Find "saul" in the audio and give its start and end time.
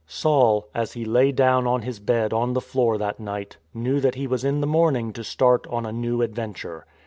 0.07-0.67